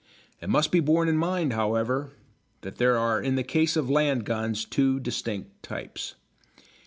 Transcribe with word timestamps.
It 0.41 0.49
must 0.49 0.71
be 0.71 0.79
borne 0.79 1.07
in 1.07 1.15
mind, 1.15 1.53
however, 1.53 2.09
that 2.61 2.77
there 2.77 2.97
are 2.97 3.21
in 3.21 3.35
the 3.35 3.43
case 3.43 3.75
of 3.77 3.87
land 3.87 4.25
guns 4.25 4.65
two 4.65 4.99
distinct 4.99 5.61
types. 5.61 6.15